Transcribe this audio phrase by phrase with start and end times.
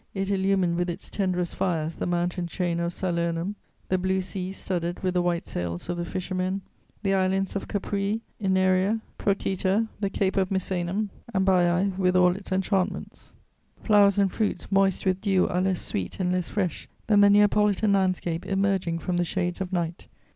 [0.15, 3.53] it illumined with its tenderest fires the mountain chain of Salernum,
[3.87, 6.61] the blue sea studded with the white sails of the fishermen,
[7.03, 9.87] the islands of Capræ, Œnaria, Prochyta...
[9.99, 13.33] the cape of Misenum and Baiæ with all its enchantments.
[13.83, 17.93] "Flowers and fruits moist with dew are less sweet and less fresh than the Neapolitan
[17.93, 20.07] landscape emerging from the shades of night.